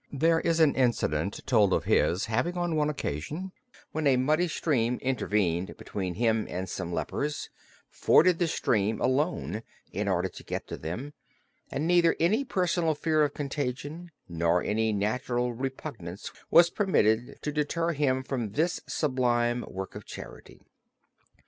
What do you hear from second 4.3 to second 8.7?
stream intervened between him and some lepers, forded the